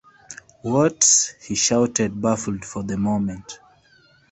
“What!” 0.63 1.35
he 1.43 1.53
shouted, 1.53 2.19
baffled 2.19 2.65
for 2.65 2.81
the 2.81 2.97
moment. 2.97 3.59